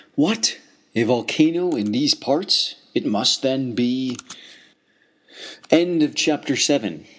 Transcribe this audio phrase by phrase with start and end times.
[0.15, 0.57] What!
[0.95, 2.73] A volcano in these parts?
[2.95, 4.17] It must then be
[5.71, 7.05] CHAPTER VIII.